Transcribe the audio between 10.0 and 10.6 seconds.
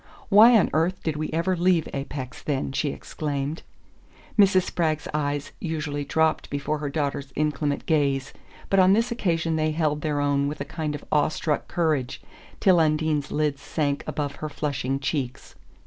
their own with